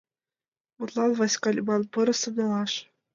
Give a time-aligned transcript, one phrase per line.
[0.77, 2.73] Мутлан, Васька лӱман пырысым налаш...